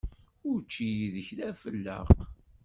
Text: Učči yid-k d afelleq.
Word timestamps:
Učči 0.51 0.85
yid-k 0.97 1.29
d 1.37 1.39
afelleq. 1.49 2.09